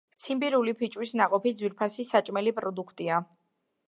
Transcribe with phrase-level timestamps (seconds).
[0.21, 3.21] ციმბირული ფიჭვის ნაყოფი ძვირფასი საჭმელი პროდუქტია.